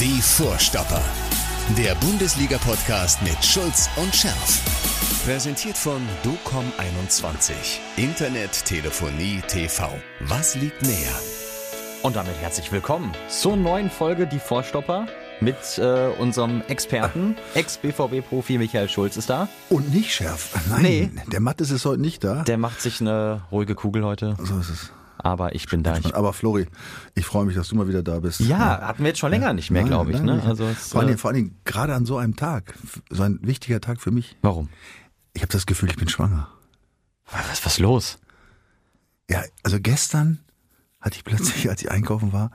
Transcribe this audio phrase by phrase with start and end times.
[0.00, 1.02] Die Vorstopper.
[1.76, 5.24] Der Bundesliga-Podcast mit Schulz und Scherf.
[5.24, 7.52] Präsentiert von DOCOM21.
[7.96, 9.90] Internet, Telefonie, TV.
[10.20, 11.18] Was liegt näher?
[12.02, 15.06] Und damit herzlich willkommen zur neuen Folge Die Vorstopper
[15.40, 19.48] mit äh, unserem Experten, Ex-BVB-Profi Michael Schulz ist da.
[19.68, 20.54] Und nicht Scherf.
[20.70, 21.10] Nein, Nee.
[21.26, 22.42] der Mattes ist heute nicht da.
[22.44, 24.92] Der macht sich eine ruhige Kugel heute, so ist es.
[25.18, 25.98] Aber ich bin da.
[25.98, 26.66] Ich, Aber Flori,
[27.14, 28.40] ich freue mich, dass du mal wieder da bist.
[28.40, 30.20] ja, hatten wir jetzt schon länger nicht mehr, Nein, glaube ich.
[30.20, 30.42] Ne?
[30.44, 32.74] Also vor, allen äh, Dingen, vor allen Dingen gerade an so einem Tag,
[33.10, 34.36] so ein wichtiger Tag für mich.
[34.42, 34.68] warum?
[35.34, 36.48] Ich habe das Gefühl, ich bin schwanger.
[37.30, 38.18] Was, was los?
[39.30, 40.38] Ja, also gestern
[41.00, 42.50] hatte ich plötzlich, als ich einkaufen war,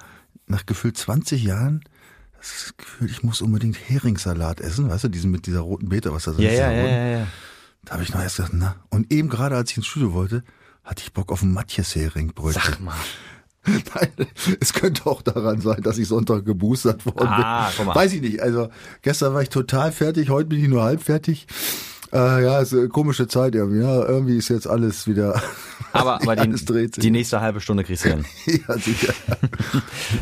[0.48, 1.84] nach gefühlt 20 Jahren
[2.38, 6.24] das Gefühl, ich muss unbedingt Heringssalat essen, weißt du, diesen mit dieser roten Beete, was
[6.26, 6.60] da so Ja, ist.
[6.60, 7.28] ja, ja, ja, ja.
[7.86, 8.76] Da habe ich noch erst gedacht, na.
[8.90, 10.44] Und eben gerade, als ich ins Studio wollte,
[10.84, 12.62] hatte ich Bock auf ein Matjes-Hering-Brötchen.
[12.64, 12.96] Sag mal.
[13.66, 14.28] Nein,
[14.60, 17.74] es könnte auch daran sein, dass ich Sonntag geboostert worden Ah, bin.
[17.78, 17.96] guck mal.
[17.96, 18.42] Weiß ich nicht.
[18.42, 18.68] Also
[19.02, 21.48] gestern war ich total fertig, heute bin ich nur halb fertig.
[22.12, 23.82] Äh, ja, ist eine komische Zeit irgendwie.
[23.82, 25.42] Ja, irgendwie ist jetzt alles wieder.
[25.94, 28.26] Aber, aber die, die nächste halbe Stunde kriegst du hin.
[28.68, 29.14] ja, sicher.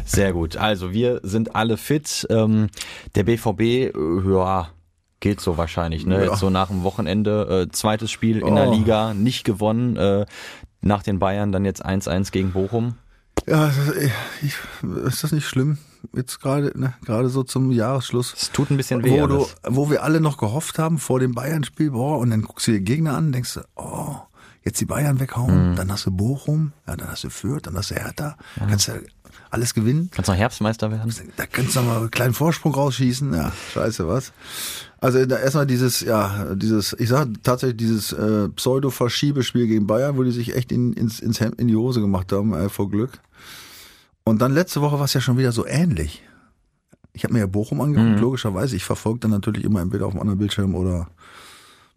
[0.05, 0.57] Sehr gut.
[0.57, 2.27] Also wir sind alle fit.
[2.29, 2.67] Ähm,
[3.15, 3.91] der BVB, äh,
[4.29, 4.67] ja,
[5.21, 6.05] geht so wahrscheinlich.
[6.05, 6.15] Ne?
[6.25, 6.31] Ja.
[6.31, 8.73] Jetzt so nach dem Wochenende, äh, zweites Spiel in der Oh.
[8.73, 9.95] Liga, nicht gewonnen.
[9.95, 10.25] Äh,
[10.81, 12.95] nach den Bayern dann jetzt 1-1 gegen Bochum.
[13.47, 13.95] Ja, das-
[14.41, 14.53] ich,
[15.05, 15.77] ist das nicht schlimm?
[16.15, 18.33] Jetzt gerade, ne, gerade so zum Jahresschluss.
[18.35, 19.21] Es tut ein bisschen weh.
[19.21, 22.67] Wo, du, wo wir alle noch gehofft haben vor dem Bayern-Spiel, boah, und dann guckst
[22.67, 24.15] du dir Gegner an, denkst du, oh,
[24.63, 27.91] jetzt die Bayern weghauen, dann hast du Bochum, ja, dann hast du Fürth, dann hast
[27.91, 28.35] du Hertha,
[28.67, 28.93] kannst du
[29.51, 30.09] alles gewinnen.
[30.11, 31.13] Kannst noch Herbstmeister werden?
[31.35, 33.33] Da kannst du noch mal einen kleinen Vorsprung rausschießen.
[33.33, 34.31] Ja, scheiße, was?
[34.99, 40.31] Also erstmal dieses, ja, dieses, ich sag tatsächlich dieses äh, Pseudo-Verschiebespiel gegen Bayern, wo die
[40.31, 43.19] sich echt in, ins, ins Hemd, in die Hose gemacht haben, äh, vor Glück.
[44.23, 46.23] Und dann letzte Woche war es ja schon wieder so ähnlich.
[47.13, 48.75] Ich habe mir ja Bochum angeguckt, logischerweise.
[48.75, 51.09] Ich verfolge dann natürlich immer entweder auf dem anderen Bildschirm oder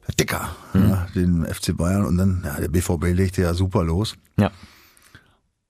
[0.08, 2.04] der Dicker, ja, den FC Bayern.
[2.04, 4.16] Und dann, ja, der BVB legte ja super los.
[4.38, 4.50] Ja.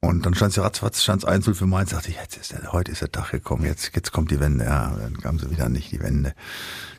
[0.06, 2.52] Und dann stand es ja ratzfatz, stand es 1 für Mainz, dachte ich, jetzt ist
[2.52, 4.64] der, heute ist der Tag gekommen, jetzt, jetzt kommt die Wende.
[4.64, 6.34] Ja, dann kam sie wieder nicht, die Wende.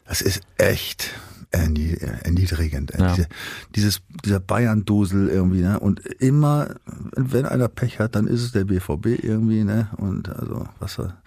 [0.08, 1.12] Das ist echt
[1.52, 2.92] ernie- erniedrigend.
[2.98, 3.14] Ja.
[3.14, 3.28] Diese,
[3.76, 5.80] dieses, dieser Bayern-Dusel irgendwie, ne?
[5.80, 6.76] Und immer,
[7.16, 9.88] wenn einer Pech hat, dann ist es der BVB irgendwie, ne?
[9.98, 11.18] Und also, was war,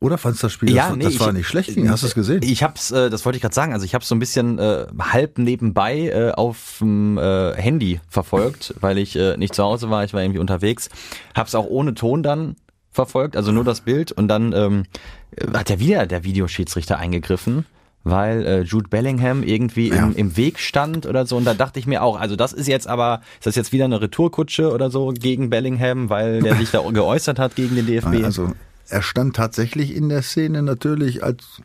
[0.00, 2.40] oder fandst du das Spiel, das, das war ich- nicht schlecht, hast du es gesehen?
[2.42, 4.86] Ich hab's, äh, das wollte ich gerade sagen, also ich habe so ein bisschen äh,
[4.98, 10.04] halb nebenbei äh, auf dem äh, Handy verfolgt, weil ich äh, nicht zu Hause war,
[10.04, 10.88] ich war irgendwie unterwegs.
[11.34, 12.56] Hab's auch ohne Ton dann
[12.92, 14.84] verfolgt, also nur das Bild und dann ähm,
[15.54, 17.64] hat ja wieder der Videoschiedsrichter eingegriffen.
[18.04, 20.04] Weil äh, Jude Bellingham irgendwie Ja.
[20.04, 21.36] im, im Weg stand oder so.
[21.36, 23.84] Und da dachte ich mir auch, also das ist jetzt aber, ist das jetzt wieder
[23.84, 28.24] eine Retourkutsche oder so gegen Bellingham, weil der sich da geäußert hat gegen den DFB?
[28.24, 28.52] Also
[28.88, 31.62] er stand tatsächlich in der Szene natürlich als,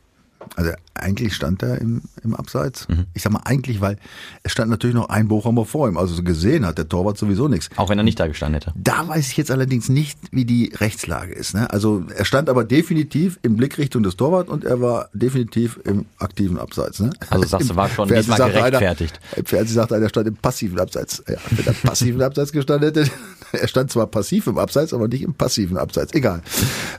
[0.56, 2.88] also eigentlich stand er im, im Abseits.
[2.88, 3.06] Mhm.
[3.14, 3.98] Ich sag mal eigentlich, weil
[4.44, 5.98] es stand natürlich noch ein Bochumer vor ihm.
[5.98, 7.70] Also so gesehen hat der Torwart sowieso nichts.
[7.78, 8.74] auch wenn er nicht da gestanden hätte.
[8.76, 11.56] Da weiß ich jetzt allerdings nicht, wie die Rechtslage ist.
[11.56, 11.70] Ne?
[11.72, 16.60] Also er stand aber definitiv in Blickrichtung des Torwarts und er war definitiv im aktiven
[16.60, 17.00] Abseits.
[17.00, 17.10] Ne?
[17.30, 19.20] Also sagst du, war schon Im diesmal Fernsehen sagte gerechtfertigt.
[19.32, 21.24] Einer, Im Fernsehen sagte einer, er stand im passiven Abseits.
[21.28, 23.12] Ja, wenn er im passiven Abseits gestanden hätte,
[23.52, 26.14] er stand zwar passiv im Abseits, aber nicht im passiven Abseits.
[26.14, 26.42] Egal.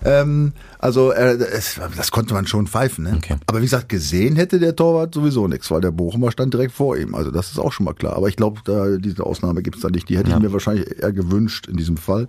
[0.04, 3.04] Ähm, also äh, es, das konnte man schon pfeifen.
[3.04, 3.14] Ne?
[3.16, 3.33] Okay.
[3.46, 6.96] Aber wie gesagt, gesehen hätte der Torwart sowieso nichts, weil der Bochumer stand direkt vor
[6.96, 7.14] ihm.
[7.14, 8.16] Also das ist auch schon mal klar.
[8.16, 10.08] Aber ich glaube, da diese Ausnahme gibt es da nicht.
[10.08, 12.26] Die hätte ich mir wahrscheinlich eher gewünscht in diesem Fall.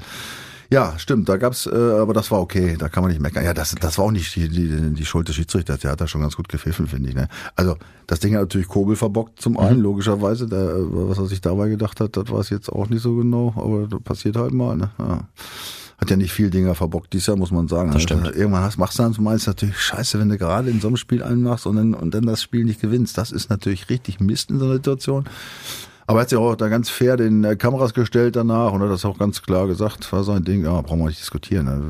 [0.72, 3.46] Ja, stimmt, da gab's, äh, aber das war okay, da kann man nicht meckern.
[3.46, 6.08] Ja, das, das war auch nicht die, die, die Schuld des Schiedsrichters, der hat da
[6.08, 7.16] schon ganz gut gepfiffen, finde ich.
[7.16, 7.28] Ne?
[7.56, 7.78] Also
[8.08, 10.48] das Ding hat natürlich Kobel verbockt zum einen, logischerweise.
[10.48, 13.16] Der, äh, was er sich dabei gedacht hat, das weiß ich jetzt auch nicht so
[13.16, 14.76] genau, aber das passiert halt mal.
[14.76, 14.90] Ne?
[14.98, 15.20] Ja.
[15.98, 17.92] Hat ja nicht viel Dinger verbockt dieses Jahr, muss man sagen.
[17.92, 18.26] Das stimmt.
[18.28, 20.88] Also, irgendwann hast, machst du dann zum einen natürlich scheiße, wenn du gerade in so
[20.88, 23.18] einem Spiel einen machst und dann, und dann das Spiel nicht gewinnst.
[23.18, 25.26] Das ist natürlich richtig Mist in so einer Situation.
[26.08, 28.90] Aber er hat sich auch da ganz fair den äh, Kameras gestellt danach und hat
[28.90, 31.68] das auch ganz klar gesagt, war sein Ding, ja, brauchen wir nicht diskutieren.
[31.68, 31.90] Also,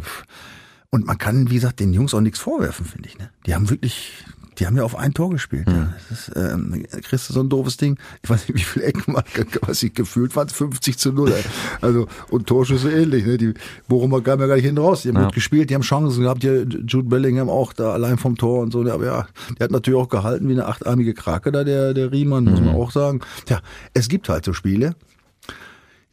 [0.90, 3.18] Und man kann, wie gesagt, den Jungs auch nichts vorwerfen, finde ich.
[3.18, 3.30] Ne?
[3.46, 4.24] Die haben wirklich,
[4.60, 5.68] die haben ja auf ein Tor gespielt.
[5.68, 5.94] Ja.
[6.10, 7.98] Das ist, ähm, kriegst du so ein doofes Ding.
[8.24, 9.24] Ich weiß nicht, wie viele Ecken man,
[9.62, 11.32] was ich gefühlt fand, 50 zu 0.
[11.32, 11.44] Ey.
[11.82, 13.26] Also, und Torschüsse ähnlich.
[13.26, 13.38] Ne?
[13.38, 13.54] Die
[13.88, 15.02] Bochumer kamen ja gar nicht hinten raus.
[15.04, 15.26] Die haben Ja.
[15.26, 16.42] gut gespielt, die haben Chancen gehabt.
[16.42, 18.82] Hier Jude Bellingham auch da allein vom Tor und so.
[18.90, 19.28] Aber ja,
[19.60, 22.76] der hat natürlich auch gehalten wie eine achtarmige Krake da, der, der Riemann, muss man
[22.76, 23.22] auch sagen.
[23.46, 23.60] Tja,
[23.94, 24.96] es gibt halt so Spiele.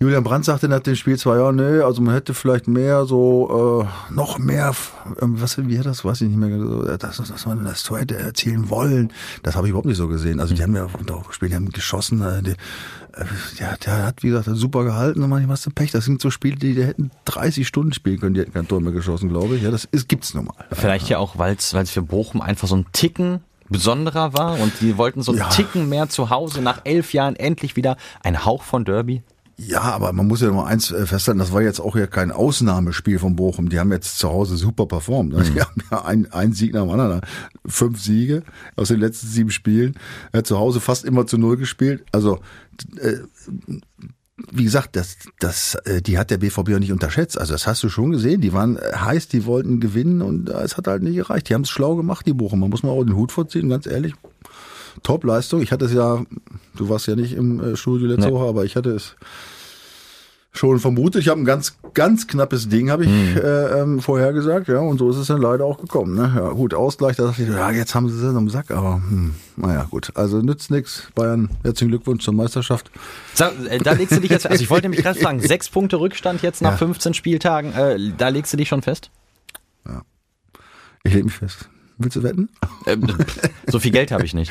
[0.02, 3.86] Julian Brandt sagte nach dem Spiel zwar, ja, nee, also man hätte vielleicht mehr so,
[3.86, 4.74] äh, noch mehr,
[5.20, 8.00] ähm, was, wie hat das, weiß ich nicht mehr, so, dass, dass man das Tor
[8.00, 9.12] hätte erzielen wollen.
[9.44, 10.40] Das habe ich überhaupt nicht so gesehen.
[10.40, 13.24] Also die haben ja auch gespielt, die haben geschossen, äh, die, äh,
[13.60, 15.92] ja, der hat, wie gesagt, super gehalten und manchmal hast du Pech.
[15.92, 18.80] Das sind so Spiele, die, die hätten 30 Stunden spielen können, die hätten kein Tor
[18.80, 19.62] mehr geschossen, glaube ich.
[19.62, 20.64] Ja, das ist, gibt's nun mal.
[20.72, 23.38] Vielleicht ja auch, weil es für Bochum einfach so ein Ticken
[23.68, 25.48] besonderer war und die wollten so einen Ja.
[25.48, 29.22] Ticken mehr zu Hause nach elf Jahren endlich wieder ein Hauch von Derby.
[29.66, 32.32] Ja, aber man muss ja noch eins äh, festhalten, das war jetzt auch ja kein
[32.32, 33.68] Ausnahmespiel von Bochum.
[33.68, 35.32] Die haben jetzt zu Hause super performt.
[35.32, 35.44] ne?
[35.44, 37.20] Die haben ja ein, ein Sieg nach dem anderen.
[37.66, 38.42] Fünf Siege
[38.76, 39.94] aus den letzten sieben Spielen.
[40.32, 42.04] Äh, zu Hause fast immer zu Null gespielt.
[42.12, 42.40] Also,
[42.98, 43.18] äh,
[44.50, 47.38] wie gesagt, das, das, äh, die hat der BVB auch nicht unterschätzt.
[47.38, 48.40] Also das hast du schon gesehen.
[48.40, 51.48] Die waren äh, heiß, die wollten gewinnen und es hat halt nicht gereicht.
[51.48, 52.60] Die haben es schlau gemacht, die Bochum.
[52.60, 54.14] Man muss mal auch den Hut vorziehen, ganz ehrlich.
[55.02, 55.62] Top-Leistung.
[55.62, 56.22] Ich hatte es ja,
[56.76, 58.32] du warst ja nicht im äh, Studio letzte Nee.
[58.34, 59.16] Woche, aber ich hatte es
[60.54, 61.22] schon vermutet.
[61.22, 64.98] Ich habe ein ganz, ganz knappes Ding, habe ich äh, ähm, vorher gesagt, ja, und
[64.98, 66.14] so ist es dann leider auch gekommen.
[66.14, 66.30] Ne?
[66.36, 69.34] Ja, gut, Ausgleich, da dachte ich, ja, jetzt haben sie es am Sack, aber hm,
[69.56, 70.12] naja, gut.
[70.14, 71.04] Also nützt nix.
[71.14, 72.90] Bayern, herzlichen Glückwunsch zur Meisterschaft.
[73.32, 75.98] So, äh, da legst du dich jetzt, also ich wollte nämlich gerade fragen, sechs Punkte
[75.98, 76.76] Rückstand jetzt nach Ja.
[76.76, 79.10] 15 Spieltagen, äh, da legst du dich schon fest?
[81.04, 81.68] Ich lege mich fest.
[82.02, 82.48] Willst du wetten?
[82.86, 82.96] Äh,
[83.66, 84.50] so viel Geld habe ich nicht.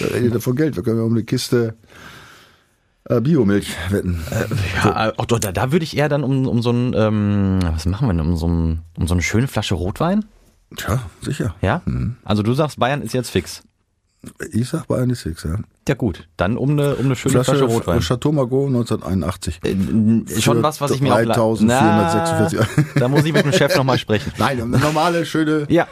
[0.00, 0.76] Da redet ihr von Geld.
[0.76, 1.74] Wir können ja um eine Kiste
[3.04, 4.22] äh, Biomilch wetten.
[4.84, 8.08] Ja, auch da, da würde ich eher dann um, um so ein, ähm, was machen
[8.08, 10.24] wir denn, um so, ein, um so eine schöne Flasche Rotwein?
[10.76, 11.54] Tja, sicher.
[11.62, 11.82] Ja?
[12.24, 13.62] Also du sagst, Bayern ist jetzt fix.
[14.52, 15.56] Ich sag Bayern ist fix, ja.
[15.88, 18.00] Ja gut, dann um eine, um eine schöne Flasche, Rotwein.
[18.00, 19.60] Chateau Margaux 1981.
[19.62, 21.20] Äh, schon was, was ich mir auch...
[21.22, 22.58] la- 3446.
[22.96, 24.32] Na, Da muss ich mit dem Chef nochmal sprechen.
[24.38, 25.86] Nein, eine normale, schöne, Ja,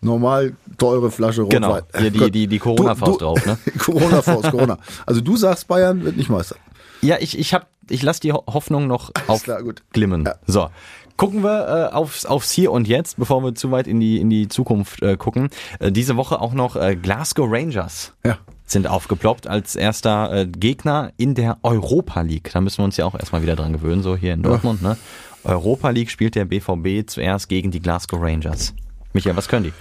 [0.00, 1.60] normal teure Flasche Rotwein.
[1.62, 1.78] Genau.
[1.98, 3.58] Hier die- die- die Corona-Faust drauf, ne?
[3.78, 4.78] Corona-Faust, Corona.
[5.06, 6.56] Also du sagst, Bayern wird nicht Meister.
[7.02, 9.82] ja ich, ich, hab, ich lasse die Ho- Hoffnung noch auf klar, gut.
[9.92, 10.24] glimmen.
[10.26, 10.34] Ja.
[10.46, 10.68] So,
[11.16, 14.30] gucken wir äh, aufs, aufs Hier und Jetzt, bevor wir zu weit in die, in
[14.30, 15.48] die Zukunft äh, gucken.
[15.80, 18.12] Äh, diese Woche auch noch äh, Glasgow Rangers.
[18.24, 18.38] Ja.
[18.66, 22.50] sind aufgeploppt als erster äh, Gegner in der Europa League.
[22.52, 24.80] Da müssen wir uns ja auch erstmal wieder dran gewöhnen, so hier in Dortmund.
[24.82, 24.96] Ne?
[25.44, 28.74] Europa League spielt der BVB zuerst gegen die Glasgow Rangers.
[29.12, 29.72] Michael, was können die?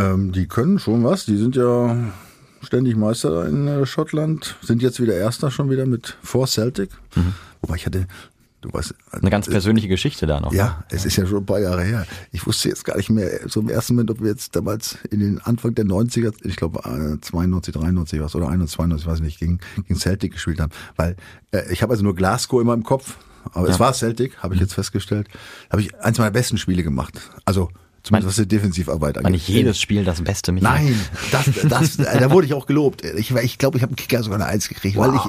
[0.00, 1.24] Ähm, die können schon was.
[1.26, 1.96] Die sind ja
[2.62, 4.56] ständig Meister in äh, Schottland.
[4.62, 6.90] Sind jetzt wieder Erster schon wieder mit vor Celtic.
[7.14, 7.34] Mhm.
[7.62, 8.06] Wobei ich hatte,
[8.60, 10.52] du weißt, Eine ganz persönliche Geschichte da noch.
[10.52, 10.58] ne?
[10.58, 12.06] Ja, es ist ja schon ein paar Jahre her.
[12.30, 15.20] Ich wusste jetzt gar nicht mehr so im ersten Moment, ob wir jetzt damals in
[15.20, 19.24] den Anfang der 90er, ich glaube äh, 92, 93 was oder 91, 92, weiß ich
[19.24, 20.72] nicht, gegen, gegen Celtic gespielt haben.
[20.96, 21.16] Weil
[21.50, 23.16] äh, ich habe also nur Glasgow immer im Kopf,
[23.52, 25.26] aber es war Celtic, habe ich jetzt festgestellt.
[25.70, 27.20] Habe ich eins meiner besten Spiele gemacht.
[27.46, 27.70] Also
[28.02, 29.24] zumindest was die Defensivarbeit angeht.
[29.24, 30.84] War nicht jedes Spiel das Beste, Michael?
[30.84, 31.00] Nein,
[31.32, 33.04] das, das, da wurde ich auch gelobt.
[33.04, 35.22] Ich, ich glaube, ich habe einen Kicker sogar eine Eins gekriegt, weil ich,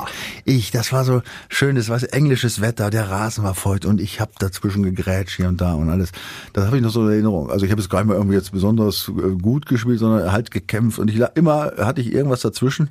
[0.45, 4.31] ich, das war so schönes, was englisches Wetter, der Rasen war feucht und ich habe
[4.39, 6.12] dazwischen gegrätscht hier und da und alles.
[6.53, 7.50] Das habe ich noch so in Erinnerung.
[7.50, 10.51] Also ich habe es gar nicht mal irgendwie jetzt besonders äh, gut gespielt, sondern halt
[10.51, 12.89] gekämpft und ich immer hatte ich irgendwas dazwischen.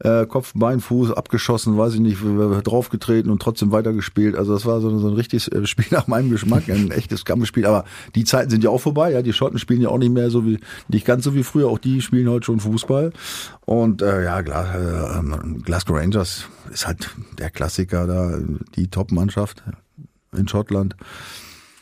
[0.00, 4.36] Äh, Kopf, Bein, Fuß, abgeschossen, weiß ich nicht, draufgetreten und trotzdem weitergespielt.
[4.36, 7.66] Also das war so, so ein richtiges äh, Spiel nach meinem Geschmack, ein echtes Kampfspiel.
[7.66, 7.84] Aber
[8.14, 9.10] die Zeiten sind ja auch vorbei.
[9.12, 11.68] Ja, die Schotten spielen ja auch nicht mehr so wie, nicht ganz so wie früher.
[11.68, 13.12] Auch die spielen heute schon Fußball.
[13.64, 15.22] Und äh, ja, Gla äh,
[15.64, 18.38] Glasgow Rangers ist halt der Klassiker da,
[18.76, 19.62] die Top-Mannschaft
[20.36, 20.94] in Schottland.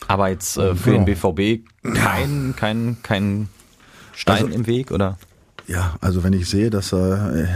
[0.09, 0.99] Aber jetzt äh, für Ja.
[0.99, 3.49] den BVB kein, kein, kein
[4.15, 5.19] Stein Also- im Weg, oder?
[5.67, 7.47] Ja, also wenn ich sehe, dass äh,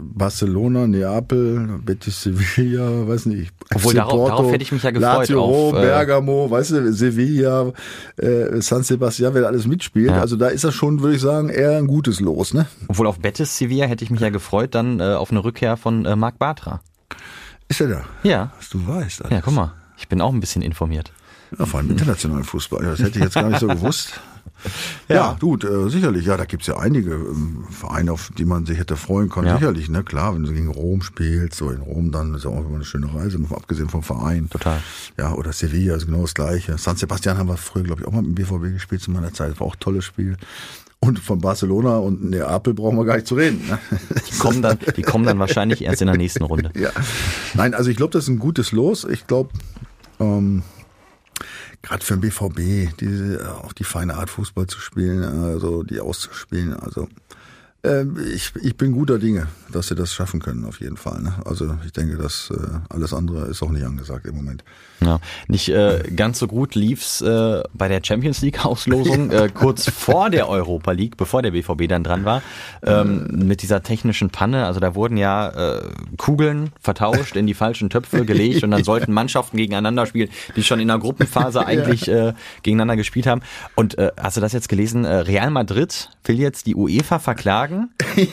[0.00, 3.52] Barcelona, Neapel, Betis Sevilla, weiß nicht.
[3.74, 6.92] Obwohl, FC darauf- darauf hätte ich mich ja gefreut, Lazio, auf, äh, Bergamo, weißt du,
[6.92, 7.72] Sevilla,
[8.16, 10.10] äh, San Sebastian, wer da alles mitspielt.
[10.10, 10.20] Ja.
[10.20, 12.66] Also da ist das schon, würde ich sagen, eher ein gutes Los, ne?
[12.88, 16.04] Obwohl auf Betis Sevilla hätte ich mich ja gefreut, dann äh, auf eine Rückkehr von
[16.06, 16.80] äh, Marc Bartra.
[17.68, 18.00] Ist er da?
[18.22, 18.52] Ja.
[18.56, 19.22] Was du weißt.
[19.30, 19.72] Ja, guck mal.
[19.98, 21.12] Ich bin auch ein bisschen informiert.
[21.58, 22.84] Ja, vor allem internationalen Fußball.
[22.84, 24.20] Das hätte ich jetzt gar nicht so gewusst.
[25.08, 26.26] Ja, gut, äh, sicherlich.
[26.26, 29.48] Ja, da gibt's ja einige ähm, Vereine, auf die man sich hätte freuen können.
[29.48, 29.58] Ja.
[29.58, 30.02] Sicherlich, ne?
[30.02, 32.84] Klar, wenn du gegen Rom spielst, so in Rom, dann ist ja auch immer eine
[32.84, 34.50] schöne Reise, abgesehen vom Verein.
[34.50, 34.80] Total.
[35.16, 36.76] Ja, oder Sevilla ist genau das Gleiche.
[36.78, 39.32] San Sebastian haben wir früher, glaube ich, auch mal mit dem BVB gespielt zu meiner
[39.32, 39.52] Zeit.
[39.52, 40.36] Das war auch ein tolles Spiel.
[41.00, 43.64] Und von Barcelona und Neapel brauchen wir gar nicht zu reden.
[43.68, 43.78] Ne?
[44.28, 46.72] Die kommen dann, die kommen dann wahrscheinlich erst in der nächsten Runde.
[46.74, 46.90] Ja.
[47.54, 49.04] Nein, also ich glaube, das ist ein gutes Los.
[49.04, 49.50] Ich glaube,
[50.18, 50.62] ähm,
[51.82, 56.74] gerade für den BVB, diese, auch die feine Art Fußball zu spielen, also die auszuspielen,
[56.74, 57.08] also
[57.82, 61.22] ich, ich bin guter Dinge, dass sie das schaffen können, auf jeden Fall.
[61.22, 61.34] Ne?
[61.44, 64.64] Also ich denke, dass äh, alles andere ist auch nicht angesagt im Moment.
[65.00, 69.88] Ja, nicht äh, ganz so gut lief's äh, bei der Champions League Auslosung äh, kurz
[69.94, 72.42] vor der Europa League, bevor der BVB dann dran war,
[72.82, 74.66] ähm, mit dieser technischen Panne.
[74.66, 75.82] Also da wurden ja äh,
[76.16, 80.80] Kugeln vertauscht, in die falschen Töpfe gelegt und dann sollten Mannschaften gegeneinander spielen, die schon
[80.80, 83.42] in der Gruppenphase eigentlich äh, gegeneinander gespielt haben.
[83.76, 85.04] Und äh, hast du das jetzt gelesen?
[85.04, 87.67] Äh, Real Madrid will jetzt die UEFA verklagen,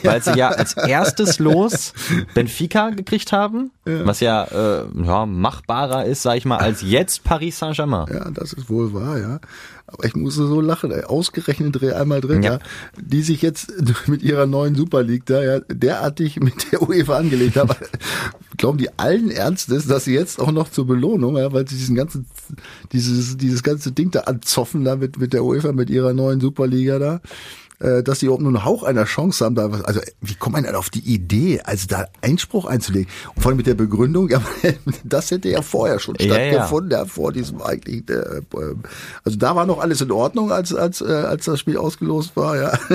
[0.04, 1.94] weil sie ja als erstes Los
[2.34, 7.60] Benfica gekriegt haben, was ja, äh, ja machbarer ist, sag ich mal, als jetzt Paris
[7.60, 8.08] Saint-Germain.
[8.12, 9.40] Ja, das ist wohl wahr, ja.
[9.88, 11.04] Aber ich musste so lachen, ey.
[11.04, 12.54] ausgerechnet Real Madrid, ja.
[12.54, 12.60] Ja.
[13.00, 13.72] die sich jetzt
[14.08, 17.70] mit ihrer neuen Super League da ja derartig mit der UEFA angelegt haben.
[18.58, 21.96] Glauben die allen Ernstes, dass sie jetzt auch noch zur Belohnung, ja, weil sie diesen
[21.96, 22.26] ganzen,
[22.94, 26.98] dieses, dieses ganze Ding da anzoffen da mit, mit der UEFA, mit ihrer neuen Superliga
[26.98, 27.22] da,
[27.80, 30.64] dass sie überhaupt nur einen Hauch einer Chance haben, da was, also wie kommt man
[30.64, 33.10] denn auf die Idee, also da Einspruch einzulegen?
[33.36, 34.42] Und vor allem mit der Begründung, ja,
[35.04, 36.52] das hätte ja vorher schon Ja, ja.
[36.54, 38.42] stattgefunden, ja, vor diesem eigentlich, äh, äh,
[39.24, 42.56] also da war noch alles in Ordnung, als, als, äh, als das Spiel ausgelost war,
[42.58, 42.80] ja.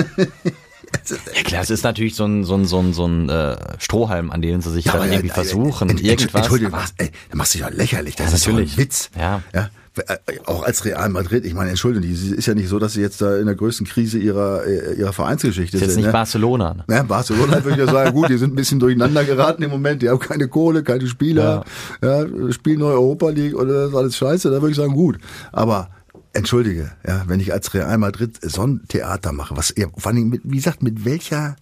[1.35, 4.29] Ja klar, es ist natürlich so ein, so ein, so ein, so ein äh, Strohhalm,
[4.29, 6.41] an dem sie sich Ja, dann aber, irgendwie äh, versuchen, äh, äh, irgendwas.
[6.41, 8.15] Entschuldigung, aber- ey, da machst du dich ja lächerlich.
[8.17, 8.73] Das Ja, ist natürlich.
[8.73, 9.09] ein Witz.
[9.17, 9.41] Ja.
[9.53, 9.69] ja.
[10.07, 13.01] Äh, Auch als Real Madrid, ich meine, Entschuldigung, die ist ja nicht so, dass sie
[13.01, 16.01] jetzt da in der größten Krise ihrer, äh, ihrer Vereinsgeschichte ist jetzt sind.
[16.01, 16.11] nicht ne?
[16.11, 16.73] Barcelona.
[16.73, 16.83] ne?
[16.89, 20.01] Ja, Barcelona würde ich ja sagen, gut, die sind ein bisschen durcheinander geraten im Moment,
[20.01, 21.65] die haben keine Kohle, keine Spieler,
[22.01, 22.25] ja.
[22.51, 25.17] spielen neue Europa League oder das ist alles scheiße, da würde ich sagen, gut.
[25.51, 25.89] Aber
[26.33, 30.29] entschuldige, ja, wenn ich als Real Madrid so ein Theater mache, was ihr, vor allem
[30.29, 31.55] mit, wie gesagt, mit welcher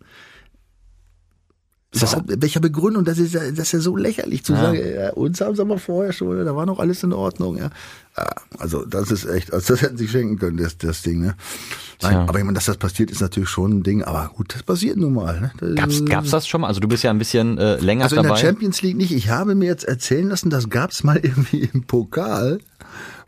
[1.94, 4.62] überhaupt, welcher Begründung, das ist ja, das ist ja so lächerlich zu Ja.
[4.62, 7.70] sagen, ja, uns haben sie aber vorher schon, da war noch alles in Ordnung, ja.
[8.18, 8.30] ja
[8.60, 11.36] also das ist echt, also das hätten sie schenken können, das, das Ding, ne.
[12.02, 14.64] Nein, aber ich meine, dass das passiert, ist natürlich schon ein Ding, aber gut, das
[14.64, 15.52] passiert nun mal, ne.
[15.60, 16.68] Das- Gab's, gab's das schon mal?
[16.68, 18.40] Also du bist ja ein bisschen äh, länger also in dabei.
[18.40, 19.12] der Champions League nicht.
[19.12, 22.60] Ich habe mir jetzt erzählen lassen, das gab's mal irgendwie im Pokal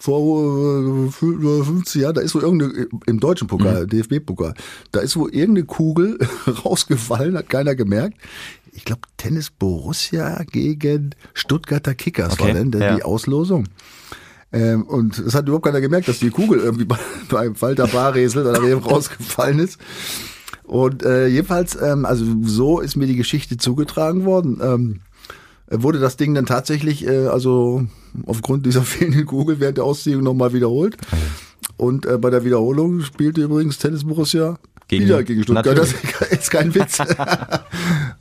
[0.01, 2.15] vor äh, 50 Jahren.
[2.15, 3.49] Da ist wohl irgendeine, im deutschen Mhm.
[3.49, 4.55] Pokal, DFB-Pokal,
[4.91, 6.17] da ist wohl irgendeine Kugel
[6.65, 8.17] rausgefallen, hat keiner gemerkt.
[8.73, 12.95] Ich glaube, Tennis Borussia gegen Stuttgarter Kickers Okay, war denn ja.
[12.95, 13.67] die Auslosung.
[14.53, 16.97] Ähm, und es hat überhaupt keiner gemerkt, dass die Kugel irgendwie bei,
[17.29, 19.77] beim Walter Barresel dann eben rausgefallen ist.
[20.63, 24.59] Und äh, jedenfalls, ähm, also so ist mir die Geschichte zugetragen worden.
[24.63, 24.99] Ähm,
[25.71, 27.85] wurde das Ding dann tatsächlich, äh, also
[28.25, 30.97] aufgrund dieser fehlenden Kugel während der Ausziehung nochmal wiederholt.
[31.77, 35.77] Und äh, bei der Wiederholung spielte übrigens Tennis Borussia Gegen- wieder gegen Stuttgart.
[35.77, 36.31] Das Natürlich.
[36.31, 36.97] ist kein Witz.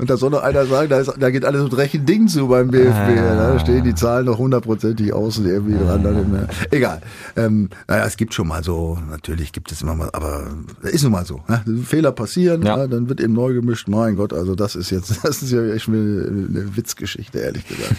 [0.00, 2.49] Und da soll noch einer sagen, da, ist, da geht alles mit rechten Dingen zu
[2.49, 2.90] beim BFB.
[3.19, 3.52] Ah.
[3.52, 6.02] Da stehen die Zahlen noch hundertprozentig außen irgendwie dran.
[6.02, 6.49] Dann immer.
[6.71, 7.02] Egal.
[7.37, 10.49] Ähm, naja, es gibt schon mal so, natürlich gibt es immer mal, aber
[10.83, 11.42] ist nun mal so.
[11.49, 11.62] Ne?
[11.85, 12.78] Fehler passieren, Ja.
[12.78, 12.87] ja.
[12.87, 13.88] dann wird eben neu gemischt.
[13.88, 17.97] Mein Gott, also das ist jetzt, das ist ja echt eine, eine Witzgeschichte, ehrlich gesagt.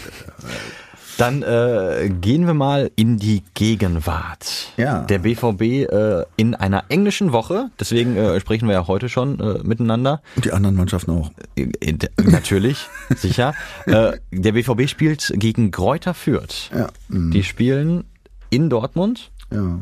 [1.18, 4.72] Dann äh, gehen wir mal in die Gegenwart.
[4.76, 5.00] Ja.
[5.02, 9.58] Der BVB äh, in einer englischen Woche, deswegen äh, sprechen wir ja heute schon äh,
[9.62, 10.22] miteinander.
[10.36, 11.30] Und die anderen Mannschaften auch.
[11.54, 13.54] Äh, äh, Natürlich, sicher.
[13.86, 16.70] Äh, der BVB spielt gegen Greuther Fürth.
[16.74, 16.88] Ja.
[17.08, 17.30] Mhm.
[17.30, 18.04] Die spielen
[18.50, 19.78] in Dortmund Ja.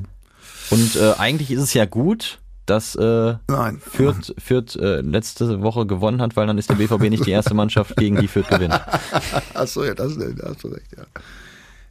[0.71, 2.40] und äh, eigentlich ist es ja gut,
[2.71, 3.81] dass äh, Nein.
[3.81, 7.55] Fürth, Fürth äh, letzte Woche gewonnen hat, weil dann ist der BVB nicht die erste
[7.55, 8.81] Mannschaft, gegen die Fürth gewinnt.
[9.55, 11.05] Ach so, ja, das, da hast du recht, ja.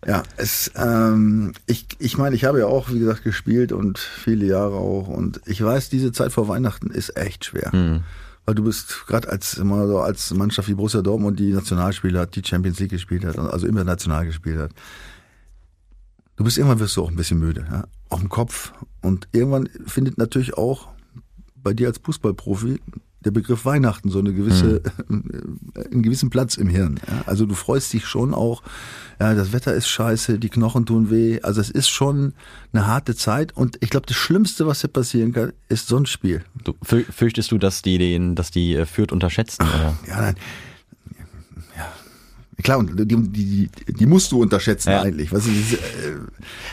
[0.07, 4.45] Ja, es, ähm, ich, ich meine, ich habe ja auch, wie gesagt, gespielt und viele
[4.45, 5.09] Jahre auch.
[5.09, 8.01] Und ich weiß, diese Zeit vor Weihnachten ist echt schwer.
[8.45, 12.35] Weil du bist gerade als immer so als Mannschaft wie Borussia Dortmund, die Nationalspiele hat,
[12.37, 14.71] die Champions League gespielt hat, also international gespielt hat.
[16.39, 17.83] Du bist irgendwann wirst du auch ein bisschen müde, ja?
[18.07, 18.71] auch im Kopf.
[19.01, 20.87] Und irgendwann findet natürlich auch
[21.55, 22.79] bei dir als Fußballprofi
[23.25, 26.97] der Begriff Weihnachten so eine gewisse, einen gewissen Platz im Hirn.
[27.05, 27.23] Ja?
[27.25, 28.63] Also du freust dich schon auch,
[29.19, 31.41] ja, das Wetter ist scheiße, die Knochen tun weh.
[31.41, 32.31] Also es ist schon
[32.71, 36.05] eine harte Zeit und ich glaube, das Schlimmste, was dir passieren kann, ist so ein
[36.05, 36.41] Spiel.
[36.63, 39.63] Du, fü- fürchtest du, dass die den, dass die äh, Fürth unterschätzen?
[39.63, 39.97] Oder?
[40.07, 40.35] Ja, nein.
[42.63, 45.01] Klar, und die, die, die, musst du unterschätzen Ja.
[45.01, 45.31] eigentlich.
[45.31, 45.77] Was ist, äh,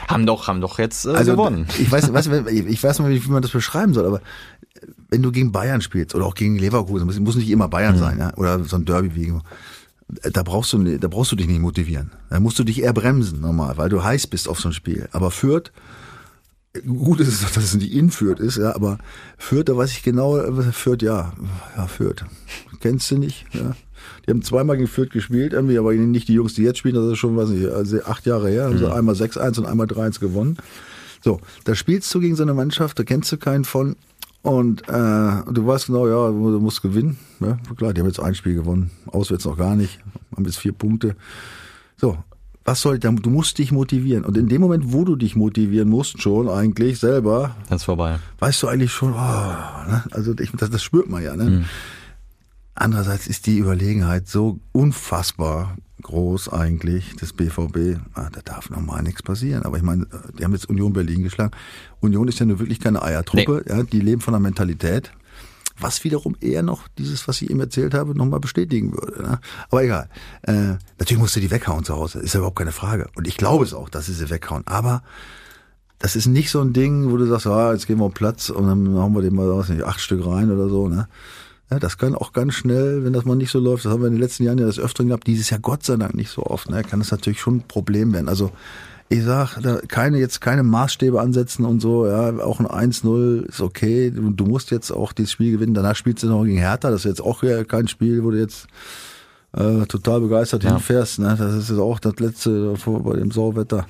[0.08, 1.66] Haben doch, haben doch jetzt äh, also gewonnen.
[1.78, 4.20] ich weiß, weiß, ich weiß mal, wie man das beschreiben soll, aber
[5.10, 8.00] wenn du gegen Bayern spielst oder auch gegen Leverkusen, muss, muss nicht immer Bayern Mhm.
[8.00, 9.32] sein, ja, oder so ein Derby wie
[10.32, 12.12] da brauchst du, da brauchst du dich nicht motivieren.
[12.30, 15.08] Da musst du dich eher bremsen normal, weil du heiß bist auf so ein Spiel.
[15.10, 15.72] Aber Fürth,
[16.86, 18.98] gut ist es, dass es nicht in Fürth ist, ja, aber
[19.38, 21.32] Fürth, da weiß ich genau, äh, Fürth, ja,
[21.76, 22.24] ja, Fürth.
[22.80, 23.74] Kennst du nicht, ja.
[24.26, 27.04] Die haben zweimal gegen Fürth gespielt, irgendwie, aber nicht die Jungs, die jetzt spielen, das
[27.12, 30.20] ist schon, weiß nicht, also acht Jahre her, haben sie einmal 6-1 und einmal 3-1
[30.20, 30.56] gewonnen.
[31.22, 33.96] So, da spielst du gegen so eine Mannschaft, da kennst du keinen von.
[34.42, 37.18] Und äh, du weißt genau, ja, du musst gewinnen.
[37.40, 39.98] Ja, klar, die haben jetzt ein Spiel gewonnen, auswärts noch gar nicht,
[40.36, 41.16] haben jetzt vier Punkte.
[41.96, 42.16] So,
[42.66, 44.24] was soll, du musst dich motivieren.
[44.24, 48.18] Und in dem Moment, wo du dich motivieren musst, schon eigentlich selber, Dann ist vorbei.
[48.40, 50.04] weißt du eigentlich schon, oh, ne?
[50.10, 51.36] also ich, das, das spürt man ja.
[51.36, 51.44] Ne?
[51.44, 51.64] Mhm.
[52.76, 57.98] Andererseits ist die Überlegenheit so unfassbar groß eigentlich des BVB.
[58.12, 59.62] Ah, da darf normal nichts passieren.
[59.62, 60.06] Aber ich meine,
[60.38, 61.52] die haben jetzt Union Berlin geschlagen.
[62.00, 63.64] Union ist ja nur wirklich keine Eiertruppe.
[63.66, 65.10] Ja, die leben von der Mentalität.
[65.78, 69.22] Was wiederum eher noch dieses, was ich eben erzählt habe, nochmal bestätigen würde.
[69.22, 69.40] Ne?
[69.70, 70.08] Aber egal.
[70.42, 72.18] Äh, natürlich musst du die weghauen zu Hause.
[72.20, 73.08] Ist ja überhaupt keine Frage.
[73.14, 74.66] Und ich glaube es auch, dass sie sie weghauen.
[74.66, 75.02] Aber
[75.98, 78.50] das ist nicht so ein Ding, wo du sagst, ah, jetzt gehen wir auf Platz
[78.50, 80.88] und dann hauen wir dem mal nicht, acht Stück rein oder so.
[80.88, 81.08] Ne?
[81.70, 84.06] Ja, das kann auch ganz schnell, wenn das mal nicht so läuft, das haben wir
[84.06, 86.44] in den letzten Jahren ja das Öfteren gehabt, dieses Jahr Gott sei Dank nicht so
[86.44, 88.28] oft, ne, kann das natürlich schon ein Problem werden.
[88.28, 88.52] Also
[89.08, 93.60] ich sag, da keine jetzt keine Maßstäbe ansetzen und so, ja, auch ein 1-0 ist
[93.60, 94.10] okay.
[94.10, 95.74] Du, du musst jetzt auch dieses Spiel gewinnen.
[95.74, 98.66] Danach spielst du noch gegen Hertha, das ist jetzt auch kein Spiel, wo du jetzt
[99.56, 100.70] äh, total begeistert Ja.
[100.70, 101.20] hinfährst.
[101.20, 101.36] Ne?
[101.38, 103.86] Das ist jetzt auch das letzte bei dem Sauwetter.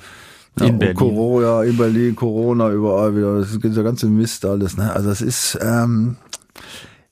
[0.59, 0.97] Ja, In Berlin.
[0.97, 3.39] Corona, in Berlin, Corona, überall wieder.
[3.41, 4.77] Das ist dieser ganze Mist alles.
[4.77, 4.93] Ne?
[4.95, 6.17] Also das ist, ähm,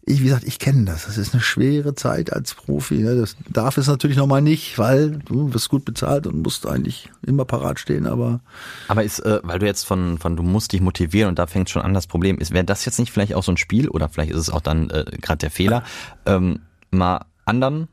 [0.07, 1.07] ich, wie gesagt, ich kenne das.
[1.07, 2.97] Das ist eine schwere Zeit als Profi.
[2.97, 3.17] Ne?
[3.17, 7.45] Das darf es natürlich nochmal nicht, weil du wirst gut bezahlt und musst eigentlich immer
[7.47, 8.41] parat stehen, aber
[8.89, 11.71] Aber ist, äh, weil du jetzt von, von du musst dich motivieren und da fängt
[11.71, 14.09] schon an das Problem, ist, wäre das jetzt nicht vielleicht auch so ein Spiel oder
[14.11, 15.85] vielleicht ist es auch dann äh, gerade der Fehler,
[16.27, 17.89] ähm, mal anderen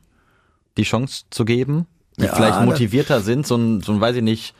[0.76, 1.86] die Chance zu geben,
[2.18, 4.54] die Ja, vielleicht motivierter sind, so ein, so ein, weiß ich nicht,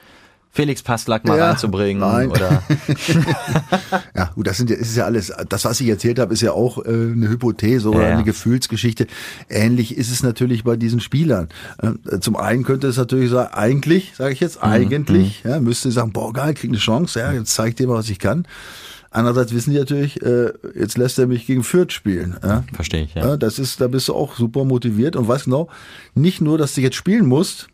[0.55, 2.29] Felix Passlack mal Ja, reinzubringen nein.
[2.31, 2.63] oder
[4.15, 6.53] Ja, gut, das sind ja, ist ja alles, das, was ich erzählt habe, ist ja
[6.53, 8.15] auch äh, eine Hypothese oder Ja, ja.
[8.15, 9.07] eine Gefühlsgeschichte.
[9.49, 11.49] Ähnlich ist es natürlich bei diesen Spielern.
[11.81, 15.91] Äh, zum einen könnte es natürlich sein, eigentlich, sage ich Mhm, jetzt, eigentlich, ja, müsste
[15.91, 18.47] sagen, boah, geil, krieg eine Chance, ja, jetzt zeig dir mal, was ich kann.
[19.11, 22.37] Andererseits wissen die natürlich, äh, jetzt lässt er mich gegen Fürth spielen.
[22.43, 22.65] Ja?
[22.73, 23.27] verstehe ich, ja.
[23.27, 25.69] Ja, das ist, da bist du auch super motiviert und weißt genau,
[26.15, 27.69] nicht nur, dass du jetzt spielen musst,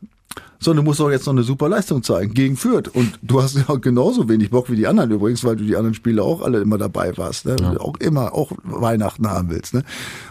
[0.61, 2.89] sondern du musst auch jetzt noch eine super Leistung zeigen gegen Fürth.
[2.89, 5.95] Und du hast ja genauso wenig Bock wie die anderen übrigens, weil du die anderen
[5.95, 7.57] Spiele auch alle immer dabei warst, ne?
[7.81, 9.75] auch immer auch Weihnachten haben willst.
[9.75, 9.85] Ne?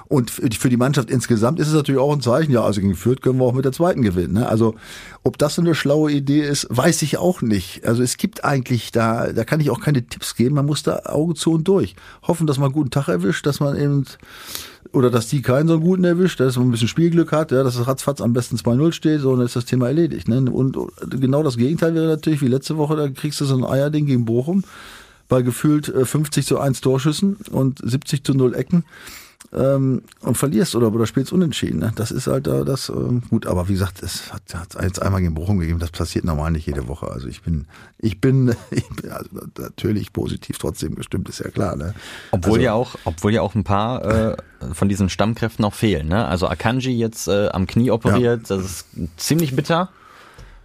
[0.10, 2.81] Und für die- für die Mannschaft insgesamt ist es natürlich auch ein Zeichen, ja, also
[2.81, 4.34] gegen Fürth können wir auch mit der zweiten gewinnen.
[4.34, 4.48] Ne?
[4.48, 4.75] Also
[5.24, 7.86] ob das so eine schlaue Idee ist, weiß ich auch nicht.
[7.86, 11.01] Also es gibt eigentlich da, da kann ich auch keine Tipps geben, man muss da
[11.05, 11.96] Augen zu und durch.
[12.24, 14.05] Hoffen, dass man einen guten Tag erwischt, dass man eben
[14.94, 17.75] oder dass die keinen so guten erwischt, dass man ein bisschen Spielglück hat, ja, dass
[17.75, 20.27] es ratzfatz am besten 2-0 steht, so, und dann ist das Thema erledigt.
[20.27, 20.50] Ne?
[20.51, 20.77] Und
[21.10, 24.25] genau das Gegenteil wäre natürlich wie letzte Woche, da kriegst du so ein Eierding gegen
[24.25, 24.63] Bochum
[25.27, 28.86] bei gefühlt äh, 50 zu 1 Torschüssen und 70 zu 0 Ecken
[29.54, 31.79] ähm, und verlierst oder, oder spielst unentschieden.
[31.79, 31.94] Ne?
[31.96, 35.22] Das ist halt da das, ähm, gut, aber wie gesagt, es hat, hat jetzt einmal
[35.22, 37.10] gegen Bochum gegeben, das passiert normal nicht jede Woche.
[37.10, 37.66] Also ich bin,
[37.98, 41.75] ich bin, ich bin also natürlich positiv trotzdem gestimmt, ist ja klar.
[41.75, 41.94] Ne?
[42.31, 44.38] Obwohl also, ja auch, obwohl ja auch ein paar äh,
[44.74, 46.07] von diesen Stammkräften noch fehlen.
[46.07, 46.25] Ne?
[46.25, 48.86] Also Akanji jetzt äh, am Knie operiert, das ist
[49.18, 49.90] ziemlich bitter.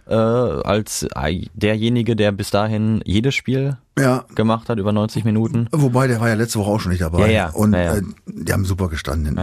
[0.05, 1.07] Äh, als
[1.53, 5.67] derjenige, der bis dahin jedes Spiel Ja, gemacht hat, über 90 Minuten.
[5.71, 7.27] Wobei, der war ja letzte Woche auch schon nicht dabei.
[7.27, 7.49] Ja, ja.
[7.51, 7.95] Und Ja, ja.
[7.95, 9.39] Äh, die haben super gestanden.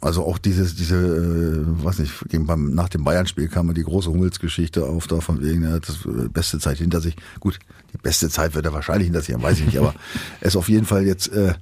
[0.00, 4.10] Also auch dieses, diese, äh, weiß nicht, gegen, beim, nach dem Bayern-Spiel kam die große
[4.10, 7.16] Hummels-Geschichte auf, da von wegen, er hat das äh, beste Zeit hinter sich.
[7.40, 7.58] Gut,
[7.94, 9.94] die beste Zeit wird er wahrscheinlich hinter sich haben, weiß ich nicht, aber
[10.40, 11.54] er ist auf jeden Fall jetzt äh,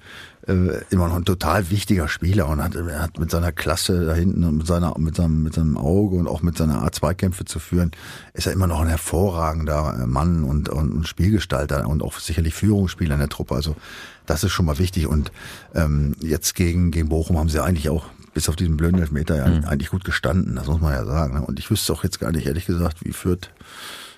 [0.51, 4.15] äh, immer noch ein total wichtiger Spieler und hat, er hat mit seiner Klasse da
[4.15, 7.45] hinten und mit seiner, mit seinem, mit seinem Auge und auch mit seiner Art Zweikämpfe
[7.45, 7.93] zu führen,
[8.35, 12.55] ist er immer noch ein hervorragender äh, Mann und, und, und Spielgestalter und auch sicherlich
[12.55, 13.55] Führungsspieler in der Truppe.
[13.55, 13.77] Also
[14.27, 15.07] das ist schon mal wichtig.
[15.07, 15.31] Und
[15.75, 19.45] ähm, jetzt gegen, gegen Bochum haben sie eigentlich auch bis auf diesen blöden Elfmeter ja
[19.69, 21.35] eigentlich gut gestanden, das muss man ja sagen.
[21.35, 21.43] ne?
[21.43, 23.51] Und ich wüsste auch jetzt gar nicht, ehrlich gesagt, wie führt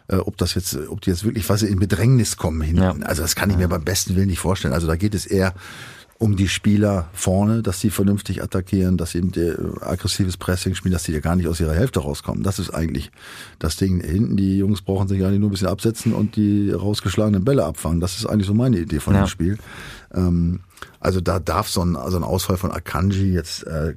[0.09, 2.83] äh, ob das jetzt, ob die jetzt wirklich was in Bedrängnis kommen hinten.
[2.83, 2.95] Ja.
[3.03, 4.75] Also das kann ich mir beim besten Willen nicht vorstellen.
[4.75, 5.55] Also da geht es eher
[6.18, 10.92] um die Spieler vorne, dass sie vernünftig attackieren, dass sie eben äh, aggressives Pressing spielen,
[10.92, 12.42] dass die ja gar nicht aus ihrer Hälfte rauskommen.
[12.44, 13.11] Das ist eigentlich
[13.59, 14.01] das Ding.
[14.01, 18.01] Hinten, die Jungs brauchen sich eigentlich nur ein bisschen absetzen und die rausgeschlagenen Bälle abfangen.
[18.01, 19.22] Das ist eigentlich so meine Idee von Ja.
[19.25, 19.59] dem Spiel.
[20.14, 20.61] Ähm,
[20.98, 23.94] also da darf so ein, also ein Ausfall von Akanji jetzt, äh,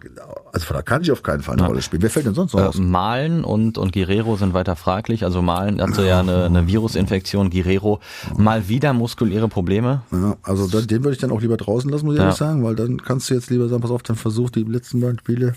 [0.54, 1.68] also von Akanji auf keinen Fall eine Ja.
[1.68, 2.02] Rolle spielen.
[2.02, 2.78] Wer fällt denn sonst noch Äh, aus?
[2.78, 5.24] Malen und, und Guerrero sind weiter fraglich.
[5.24, 8.00] Also Malen hatte ja eine, eine Virusinfektion, Guerrero
[8.38, 10.04] mal wieder muskuläre Probleme.
[10.12, 12.26] Ja, also dann, den würde ich dann auch lieber draußen lassen, muss ich Ja.
[12.26, 15.02] ehrlich sagen, weil dann kannst du jetzt lieber sagen, pass auf, dann versuch die letzten
[15.02, 15.54] beiden Spiele,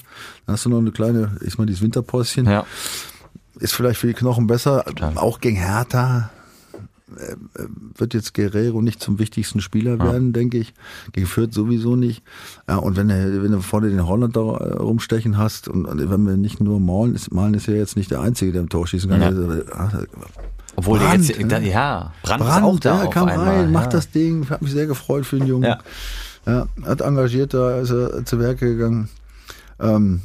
[0.46, 2.64] dann hast du noch eine kleine, ich mal dieses Winterpäuschen, Ja.
[3.60, 5.16] ist vielleicht für die Knochen besser, Total.
[5.18, 6.30] auch gegen Hertha
[7.96, 10.74] wird jetzt Guerrero nicht zum wichtigsten Spieler werden, denke ich.
[11.12, 12.22] Gegen Fürth sowieso nicht.
[12.68, 16.26] Ja, und wenn du, wenn du vorne den Holländer äh, rumstechen hast und, und wenn
[16.26, 18.86] wir nicht nur Malen, ist, Malen ist ja jetzt nicht der Einzige, der im Tor
[18.86, 19.20] schießen kann.
[19.20, 19.28] Ja.
[19.28, 20.04] Also,
[20.76, 21.48] Obwohl der Brandt, jetzt, ne?
[21.48, 23.48] da, ja, Brand, ist Brand, auch da ja, auf kam einmal.
[23.48, 23.70] rein, ja.
[23.70, 25.64] macht das Ding, hat mich sehr gefreut für den Jungen.
[25.64, 25.78] Ja.
[26.46, 29.10] Ja, hat engagiert, da ist er zu Werke gegangen.
[29.80, 30.22] Ähm,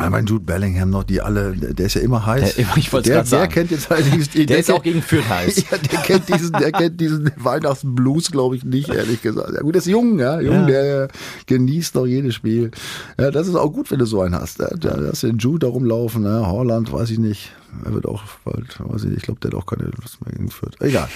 [0.00, 2.54] ich meine, Jude Bellingham noch, die alle, der ist ja immer heiß.
[2.54, 3.42] Der, ich wollte gerade sagen.
[3.42, 5.56] der kennt jetzt halt diesen, Der, der ist auch gegen Fürth heiß.
[5.70, 9.52] ja, der kennt diesen, der kennt diesen Weihnachtsblues, glaube ich, nicht, ehrlich gesagt.
[9.54, 10.66] Ja, gut, der ist jung, ja, jung, Ja.
[10.66, 11.08] der
[11.46, 12.70] genießt doch jedes Spiel.
[13.18, 14.58] Ja, das ist auch gut, wenn du so einen hast.
[14.60, 17.52] Ja, da hast du den Jude da rumlaufen, ja, Holland, weiß ich nicht.
[17.84, 20.32] Er wird auch bald, weiß ich nicht, ich glaube, der hat auch keine Lust mehr
[20.34, 20.74] gegen Fürth.
[20.80, 21.08] Egal.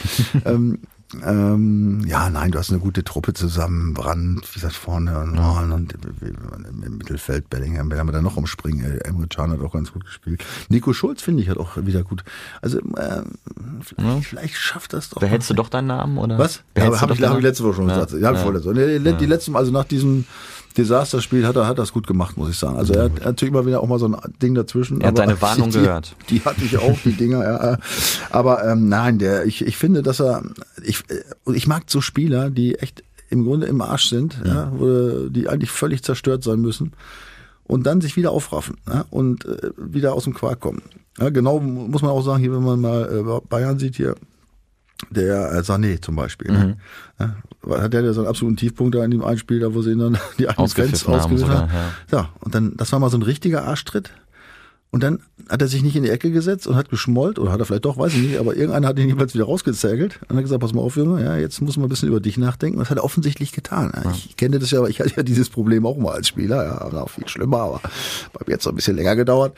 [0.45, 0.79] ähm,
[1.25, 5.95] ähm, ja, nein, du hast eine gute Truppe zusammen, Brand, wie gesagt, vorne und, und
[6.85, 8.85] im Mittelfeld Bellingham, wer haben wir da noch umspringen?
[8.85, 10.45] Äh, Emre Can hat auch ganz gut gespielt.
[10.69, 12.25] Nico Schulz, finde ich, hat auch wieder gut.
[12.61, 13.23] Also, äh,
[13.83, 15.21] vielleicht, vielleicht schafft das doch.
[15.21, 16.39] Behältst du doch deinen Namen, oder?
[16.39, 16.63] Was?
[16.77, 17.95] Ja, habe ich, hab ich letzte Woche schon Ja.
[18.05, 18.13] gesagt.
[18.23, 18.37] Ja, Ja.
[18.37, 18.73] vorletzte.
[18.75, 20.25] Die letzten, also nach diesem
[20.73, 22.77] Desasterspiel hat er, hat er es gut gemacht, muss ich sagen.
[22.77, 25.01] Also er hat natürlich immer wieder auch mal so ein Ding dazwischen.
[25.01, 26.17] Er hat aber deine Warnung die, gehört.
[26.31, 27.45] Die hatte ich auch, die Dinger.
[27.45, 27.79] Ja.
[28.31, 30.43] Aber ähm, nein, der, ich, ich finde, dass er,
[30.83, 35.29] ich, äh, ich mag so Spieler, die echt im Grunde im Arsch sind, ja, wo,
[35.29, 36.93] die eigentlich völlig zerstört sein müssen
[37.65, 40.83] und dann sich wieder aufraffen ja, und äh, wieder aus dem Quark kommen.
[41.19, 44.15] Ja, genau muss man auch sagen, hier, wenn man mal äh, Bayern sieht hier,
[45.11, 46.51] der äh, Sané zum Beispiel.
[46.51, 46.59] Mhm.
[46.59, 46.77] Ne?
[47.19, 49.75] Ja, weil hat der ja so einen absoluten Tiefpunkt da in dem einen Spiel, da
[49.75, 51.69] wo sie ihn dann die eigenen Fans Ausgepfiffen haben sogar,
[52.11, 54.11] Ja, und dann, das war mal so ein richtiger Arschtritt.
[54.93, 57.59] Und dann hat er sich nicht in die Ecke gesetzt und hat geschmollt, oder hat
[57.59, 60.45] er vielleicht doch, weiß ich nicht, aber irgendeiner hat ihn jeweils wieder rausgezergelt und hat
[60.45, 62.79] gesagt, pass mal auf, Junge, ja, jetzt muss man ein bisschen über dich nachdenken.
[62.79, 63.91] Das hat er offensichtlich getan.
[63.95, 64.11] Ja.
[64.11, 66.93] Ich kenne das ja, aber ich hatte ja dieses Problem auch mal als Spieler, ja,
[66.93, 67.81] war viel schlimmer, aber
[68.35, 69.57] bei mir jetzt noch ein bisschen länger gedauert.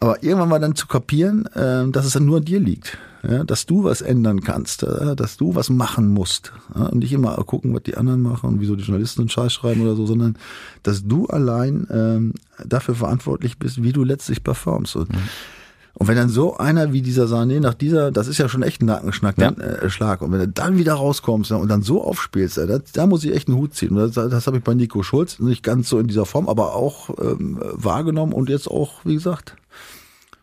[0.00, 2.96] Aber irgendwann mal dann zu kapieren, äh, dass es dann nur an dir liegt.
[3.28, 6.52] Ja, dass du was ändern kannst, äh, dass du was machen musst.
[6.74, 9.52] Ja, und nicht immer gucken, was die anderen machen und wieso die Journalisten einen Scheiß
[9.52, 10.36] schreiben oder so, sondern
[10.82, 12.32] dass du allein ähm,
[12.64, 14.96] dafür verantwortlich bist, wie du letztlich performst.
[14.96, 15.10] Und,
[15.92, 18.80] und wenn dann so einer wie dieser Sané nach dieser, das ist ja schon echt
[18.80, 19.50] ein Nackenschnack, Ja.
[19.50, 20.22] dann, äh, Schlag.
[20.22, 23.22] Und wenn du dann wieder rauskommst ja, und dann so aufspielst, ja, das, da muss
[23.22, 23.90] ich echt einen Hut ziehen.
[23.98, 26.74] Und das, das habe ich bei Nico Schulz nicht ganz so in dieser Form, aber
[26.74, 29.56] auch ähm, wahrgenommen und jetzt auch, wie gesagt,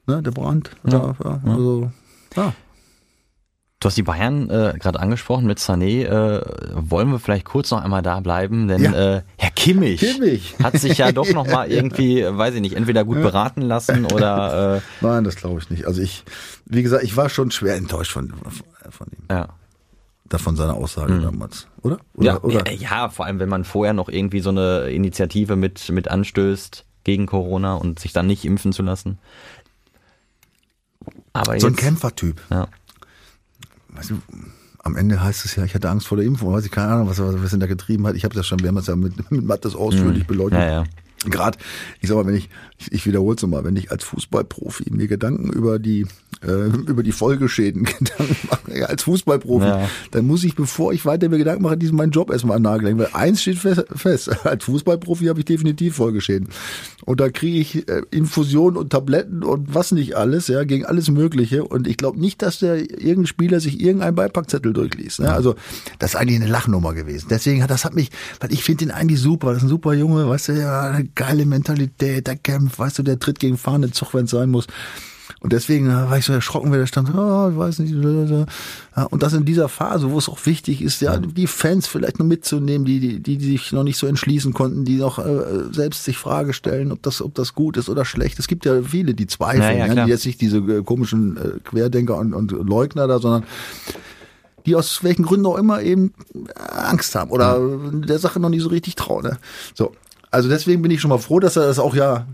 [0.06, 0.70] ne, der Brand.
[0.86, 1.16] Ja.
[1.24, 1.92] Ja, also,
[2.36, 2.54] ja.
[3.80, 6.06] Du hast die Bayern äh, gerade angesprochen mit Sané.
[6.06, 6.42] Äh,
[6.74, 8.68] wollen wir vielleicht kurz noch einmal da bleiben?
[8.68, 9.18] Denn Ja.
[9.18, 10.56] äh, Herr Kimmich, Kimmich.
[10.64, 14.06] hat sich ja doch noch mal irgendwie, äh, weiß ich nicht, entweder gut beraten lassen
[14.06, 15.86] oder äh, Nein, das glaube ich nicht.
[15.86, 16.24] Also ich,
[16.66, 18.34] wie gesagt, ich war schon schwer enttäuscht von,
[18.90, 19.50] von ihm, ja.
[20.26, 21.98] da von seiner Aussage damals, oder?
[21.98, 22.24] oder, Mhm.
[22.26, 22.72] Ja, oder?
[22.72, 27.28] ja, vor allem wenn man vorher noch irgendwie so eine Initiative mit, mit anstößt gegen
[27.28, 29.20] Corona und sich dann nicht impfen zu lassen.
[31.34, 32.42] Aber so ein jetzt, Kämpfertyp.
[32.50, 32.68] ja.
[33.98, 34.20] Weißt du,
[34.84, 37.10] am Ende heißt es ja, ich hatte Angst vor der Impfung, weiß ich keine Ahnung,
[37.10, 38.16] was er was er da getrieben hat.
[38.16, 40.60] Ich habe das schon, das ja mit, mit Mattes ausführlich beleuchtet.
[40.60, 40.66] Mhm.
[40.66, 40.84] Ja, ja.
[41.26, 41.58] Gerade,
[42.00, 45.08] ich sag mal, wenn ich, ich, ich wiederhole es mal, wenn ich als Fußballprofi mir
[45.08, 46.06] Gedanken über die
[46.46, 49.90] äh, über die Folgeschäden Gedanken mache, ja, als Fußballprofi, Ja.
[50.12, 52.72] dann muss ich, bevor ich weiter mir Gedanken mache, diesen meinen Job erstmal an den
[52.72, 53.00] Nagel hängen.
[53.00, 56.50] Weil eins steht fest, fest als Fußballprofi habe ich definitiv Folgeschäden.
[57.06, 61.10] Und da kriege ich äh, Infusionen und Tabletten und was nicht alles, ja, gegen alles
[61.10, 61.64] Mögliche.
[61.64, 65.22] Und ich glaube nicht, dass der irgendein Spieler sich irgendeinen Beipackzettel durchliest.
[65.22, 65.32] Ne?
[65.34, 65.56] Also
[66.00, 67.28] das ist eigentlich eine Lachnummer gewesen.
[67.30, 69.50] Deswegen hat das hat mich, weil ich finde den eigentlich super.
[69.50, 73.04] Das ist ein super Junge, weißt du, ja, eine geile Mentalität, der kämpft, weißt du,
[73.04, 74.68] der tritt gegen fahrenden Zug, wenn es sein muss.
[75.48, 77.94] Und deswegen äh, war ich so erschrocken, wenn der stand, oh, ich weiß nicht.
[77.94, 82.26] Und das in dieser Phase, wo es auch wichtig ist, ja, die Fans vielleicht noch
[82.26, 86.18] mitzunehmen, die, die, die sich noch nicht so entschließen konnten, die noch äh, selbst sich
[86.18, 88.40] Frage stellen, ob das, ob das gut ist oder schlecht.
[88.40, 91.60] Es gibt ja viele, die zweifeln, Ja, ja, die jetzt nicht diese äh, komischen äh,
[91.64, 93.46] Querdenker und, und Leugner da, sondern
[94.66, 96.14] die aus welchen Gründen auch immer eben
[96.58, 97.58] Angst haben oder
[97.94, 99.24] der Sache noch nicht so richtig trauen.
[99.24, 99.38] Ne?
[99.74, 99.94] So,
[100.30, 102.26] also deswegen bin ich schon mal froh, dass er das auch ja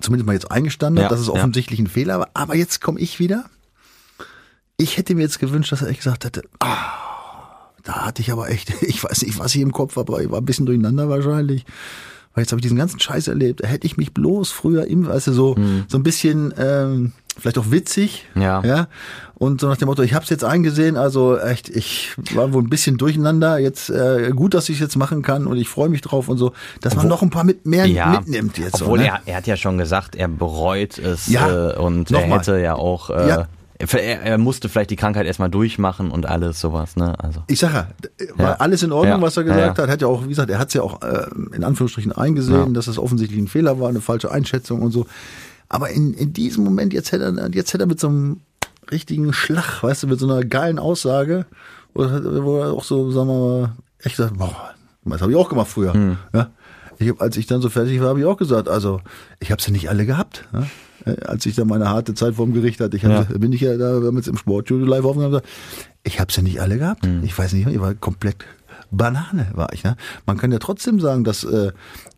[0.00, 1.34] zumindest mal jetzt eingestanden hat, Ja, dass es ja.
[1.34, 2.28] offensichtlich ein Fehler war.
[2.34, 3.44] Aber jetzt komme ich wieder.
[4.76, 8.48] Ich hätte mir jetzt gewünscht, dass er echt gesagt hätte, ah, da hatte ich aber
[8.50, 11.08] echt, ich weiß nicht, was ich im Kopf habe, aber ich war ein bisschen durcheinander
[11.08, 11.64] wahrscheinlich.
[12.34, 13.62] Weil jetzt habe ich diesen ganzen Scheiß erlebt.
[13.62, 15.56] Da hätte ich mich bloß früher im, weißt du, so,
[15.88, 18.26] so ein bisschen, ähm, vielleicht auch witzig.
[18.34, 18.62] Ja.
[18.64, 18.88] ja.
[19.34, 22.62] Und so nach dem Motto, ich habe es jetzt eingesehen, also echt, ich war wohl
[22.62, 23.58] ein bisschen durcheinander.
[23.58, 26.52] Jetzt äh, gut, dass ich jetzt machen kann und ich freue mich drauf und so,
[26.82, 28.20] dass man noch ein paar mit mehr ja.
[28.20, 28.82] mitnimmt jetzt.
[28.82, 29.10] Obwohl so, ne?
[29.10, 32.74] er, er hat ja schon gesagt, er bereut es Ja, äh, und er hätte ja
[32.74, 33.46] auch, äh, Ja.
[33.78, 37.14] Er, er musste vielleicht die Krankheit erstmal durchmachen und alles sowas, ne?
[37.18, 37.42] Also.
[37.46, 37.86] Ich sag ja,
[38.36, 38.56] war Ja.
[38.56, 39.22] alles in Ordnung, Ja.
[39.22, 39.84] was er gesagt ja.
[39.84, 39.90] hat.
[39.90, 41.24] Hat ja auch, wie gesagt, er hat es ja auch äh,
[41.56, 45.06] in Anführungsstrichen eingesehen, dass es offensichtlich ein Fehler war, eine falsche Einschätzung und so.
[45.70, 48.40] Aber in, in diesem Moment, jetzt hätte er, jetzt hätte er mit so einem
[48.90, 51.46] richtigen Schlag, weißt du, mit so einer geilen Aussage,
[51.94, 55.38] wo, er- wo er auch so, sagen wir mal, echt sagt, boah, das habe ich
[55.38, 55.94] auch gemacht früher.
[55.94, 56.16] Hm.
[56.34, 56.50] Ja.
[56.98, 59.00] Ich hab, als ich dann so fertig war, habe ich auch gesagt, also
[59.38, 60.46] ich habe sie nicht alle gehabt.
[60.52, 60.66] Ja?
[61.24, 63.38] Als ich dann meine harte Zeit vorm Gericht hatte, ich hab, Ja.
[63.38, 65.48] bin ich ja da, wir haben jetzt im Sportstudio live aufgenommen, gesagt,
[66.02, 67.06] ich habe sie nicht alle gehabt.
[67.06, 67.22] Hm.
[67.24, 68.44] Ich weiß nicht, ich war komplett
[68.90, 69.84] Banane war ich.
[69.84, 69.96] Ne?
[70.26, 71.70] Man kann ja trotzdem sagen, dass, äh,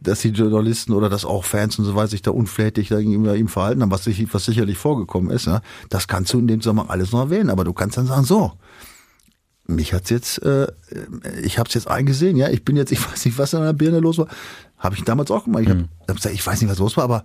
[0.02, 3.48] dass die Journalisten oder dass auch Fans und so weiter sich da unflätig gegenüber ihm
[3.48, 5.46] verhalten haben, was, sich, was sicherlich vorgekommen ist.
[5.46, 5.60] Ne?
[5.88, 8.52] Das kannst du in dem Zusammenhang alles noch erwähnen, aber du kannst dann sagen, so,
[9.66, 10.66] mich hat's jetzt, äh,
[11.42, 13.72] ich habe es jetzt eingesehen, ja, ich bin jetzt, ich weiß nicht, was an der
[13.72, 14.26] Birne los war,
[14.78, 15.62] habe ich damals auch gemacht.
[15.62, 15.88] Ich, hab, Mhm.
[16.08, 17.24] hab gesagt, ich weiß nicht, was los war, aber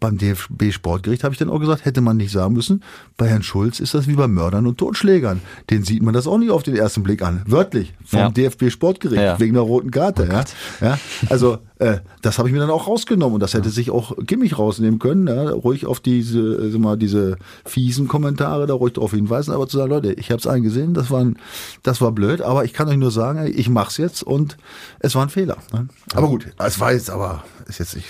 [0.00, 2.82] beim DFB Sportgericht habe ich dann auch gesagt, hätte man nicht sagen müssen,
[3.16, 5.40] bei Herrn Schulz ist das wie bei Mördern und Totschlägern.
[5.70, 7.42] Den sieht man das auch nicht auf den ersten Blick an.
[7.46, 8.30] Wörtlich, vom Ja.
[8.30, 9.34] DFB Sportgericht, Ja.
[9.36, 10.28] Oh wegen der roten Karte.
[10.30, 10.44] ja.
[10.86, 10.98] ja.
[11.28, 14.58] Also, äh, das habe ich mir dann auch rausgenommen und das hätte sich auch Kimmich
[14.58, 15.50] rausnehmen können, ja.
[15.50, 19.76] ruhig auf diese, äh, sag mal, diese fiesen Kommentare da ruhig darauf hinweisen, aber zu
[19.76, 21.38] sagen, Leute, ich habe es eingesehen, das war, ein,
[21.82, 24.56] das war blöd, aber ich kann euch nur sagen, ich mach's jetzt und
[24.98, 25.58] es war ein Fehler.
[25.72, 25.88] Ne?
[26.14, 28.08] Aber gut, es war jetzt aber, ist jetzt nicht.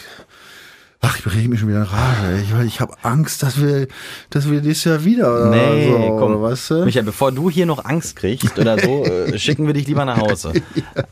[1.00, 2.42] Ach, ich rege mich schon wieder in Rage.
[2.42, 3.87] Ich, ich habe Angst, dass wir,
[4.30, 6.42] dass wir dieses Jahr wieder Nee, so, komm.
[6.42, 6.84] weißt du?
[6.84, 10.18] Michael, bevor du hier noch Angst kriegst oder so, äh, schicken wir dich lieber nach
[10.18, 10.52] Hause.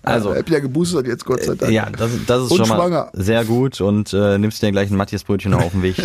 [0.03, 1.73] Also, ich hab ja geboostert jetzt, Gott sei Dank.
[1.73, 3.11] ja, das, das ist Und schon mal schwanger.
[3.13, 5.97] sehr gut und äh, nimmst dir gleich ein Matthias-Brötchen auf den Weg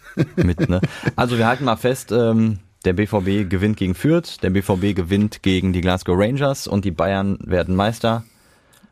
[0.36, 0.68] mit.
[0.68, 0.80] Ne?
[1.16, 5.72] Also wir halten mal fest, ähm, der BVB gewinnt gegen Fürth, der BVB gewinnt gegen
[5.74, 8.24] die Glasgow Rangers und die Bayern werden Meister,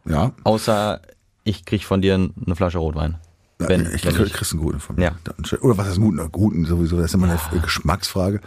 [0.04, 1.00] Ja, außer
[1.44, 3.16] ich krieg von dir eine Flasche Rotwein.
[3.58, 5.02] Wenn, ich wenn krieg, ich, kriegst einen guten von mir.
[5.02, 5.12] Ja.
[5.24, 6.30] Dann Oder was ist guten?
[6.30, 8.40] Guten sowieso, das ist immer eine Geschmacksfrage.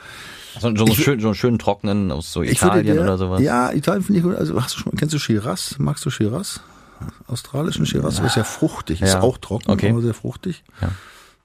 [0.59, 3.41] so, so, einen schön, so einen schönen trockenen aus so Ich Italien dir- oder sowas.
[3.41, 4.35] Ja, Italien finde ich gut.
[4.35, 5.75] Also hast du schon, kennst du Shiraz?
[5.79, 6.61] Magst du Shiraz?
[7.27, 9.21] Australischen Shiraz ist ja fruchtig, ist Ja.
[9.21, 9.89] auch trocken, Okay.
[9.89, 10.63] aber sehr fruchtig.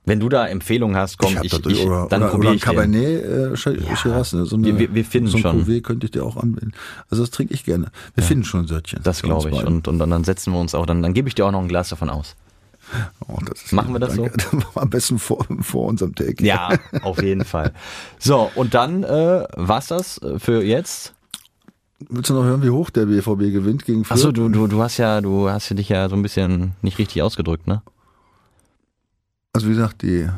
[0.05, 2.63] Wenn du da Empfehlungen hast, komm, ich, da ich, oder, dann probiere ich.
[2.63, 4.47] Cabernet äh, Shi- Shiraz, ne?
[4.47, 5.65] so eine, Wir- wir finden so ein schon.
[5.65, 6.73] Cuvée könnte ich dir auch anbieten.
[7.11, 7.91] Also das trinke ich gerne.
[8.15, 9.01] Wir finden schon ein Sörtchen.
[9.03, 9.65] Das glaube ich.
[9.65, 11.67] Und, und dann setzen wir uns auch, dann, dann gebe ich dir auch noch ein
[11.69, 12.37] Glas davon aus.
[13.27, 13.39] Oh,
[13.73, 14.33] Machen wir das danke.
[14.75, 16.45] Am besten vor, vor unserem Take.
[16.45, 16.71] Ja,
[17.03, 17.73] auf jeden Fall.
[18.19, 21.15] So, und dann äh, war's das äh, für jetzt.
[22.09, 24.19] Willst du noch hören, wie hoch der BVB gewinnt gegen Fürth?
[24.19, 27.23] Achso, du, du, du hast ja, du hast dich ja so ein bisschen nicht richtig
[27.23, 27.83] ausgedrückt, ne?
[29.53, 30.29] Also wie gesagt, die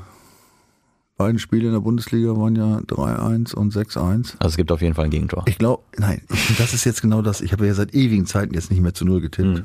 [1.16, 4.34] beiden Spiele in der Bundesliga waren ja 3-1 und 6-1.
[4.38, 5.42] Also es gibt auf jeden Fall ein Gegentor.
[5.46, 6.22] Ich glaube, nein,
[6.58, 7.40] das ist jetzt genau das.
[7.40, 9.58] Ich habe ja seit ewigen Zeiten jetzt nicht mehr zu Null getippt.
[9.58, 9.64] Hm.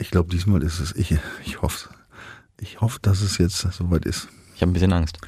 [0.00, 1.90] Ich glaube, diesmal ist es, ich, ich hoffe,
[2.58, 4.28] ich hoffe, dass es jetzt soweit ist.
[4.54, 5.18] Ich habe ein bisschen Angst.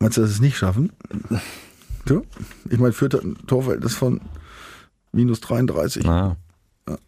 [0.00, 0.90] Meinst du, dass es nicht schaffen?
[2.06, 2.24] Du?
[2.70, 4.22] Ich meine, ein Torverhältnis von
[5.12, 6.04] minus 33.
[6.04, 6.38] Na.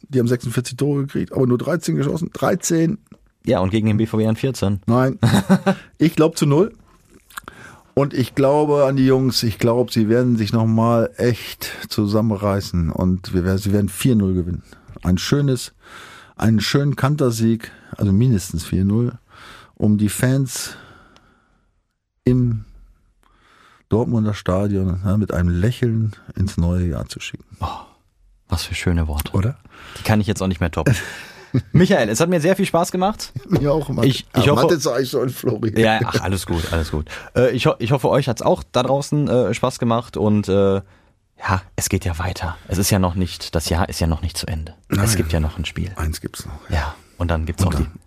[0.08, 2.30] Die haben 46 Tore gekriegt, aber nur 13 geschossen.
[2.34, 2.98] 13.
[3.46, 4.82] Ja, und gegen den BVB an 14.
[4.86, 5.18] Nein.
[5.98, 6.74] ich glaube zu null.
[7.94, 13.32] Und ich glaube an die Jungs, ich glaube, sie werden sich nochmal echt zusammenreißen und
[13.32, 14.62] wir werden, sie werden 4-0 gewinnen.
[15.02, 15.72] Ein schönes,
[16.36, 19.12] einen schönen Kantersieg, also mindestens 4-0,
[19.74, 20.76] um die Fans
[22.24, 22.64] im
[23.88, 27.56] Dortmunder Stadion ja, mit einem Lächeln ins neue Jahr zu schicken.
[28.48, 29.32] Was für schöne Worte.
[29.32, 29.56] Oder?
[29.98, 30.94] Die kann ich jetzt auch nicht mehr toppen.
[31.72, 33.30] Michael, es hat mir sehr viel Spaß gemacht.
[33.48, 34.04] Mir auch immer.
[34.04, 35.78] Ich- ich hoffe- Mathe sag ich schon, Flori.
[35.78, 37.06] Ja, ach, alles gut, alles gut.
[37.36, 40.80] Äh, ich, ho ich hoffe, euch hat's auch da draußen äh, Spaß gemacht und äh,
[41.48, 42.56] ja, es geht ja weiter.
[42.68, 44.74] Es ist ja noch nicht, das Jahr ist ja noch nicht zu Ende.
[44.88, 45.16] Es Nein.
[45.16, 45.92] gibt ja noch ein Spiel.
[45.96, 46.70] Eins gibt's noch.
[46.70, 47.98] Ja, und dann gibt's Und auch die, dann?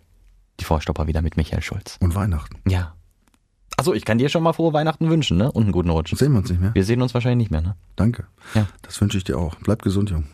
[0.59, 1.97] die Vorstopper wieder mit Michael Schulz.
[1.99, 2.57] Und Weihnachten.
[2.67, 2.93] Ja.
[3.77, 5.51] Also ich kann dir schon mal frohe Weihnachten wünschen, ne?
[5.51, 6.15] Und einen guten Rutsch.
[6.15, 6.73] Sehen wir uns nicht mehr.
[6.73, 7.75] Wir sehen uns wahrscheinlich nicht mehr, ne?
[7.97, 8.25] Danke.
[8.53, 8.67] Ja.
[8.83, 9.55] Das wünsche ich dir auch.
[9.55, 10.25] Bleib gesund, Jung.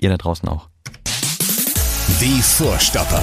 [0.00, 0.68] Ihr da draußen auch.
[2.20, 3.22] Die Vorstopper.